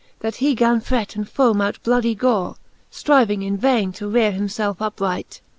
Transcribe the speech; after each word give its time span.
That 0.21 0.37
he 0.37 0.55
gan 0.55 0.81
fret 0.81 1.15
and 1.15 1.27
fome 1.31 1.61
out 1.63 1.77
bloudy 1.83 2.15
gore. 2.15 2.55
Striving 2.89 3.43
in 3.43 3.55
vaine 3.55 3.91
to 3.91 4.07
rere 4.07 4.31
him 4.31 4.47
felfe 4.47 4.81
upright. 4.81 5.41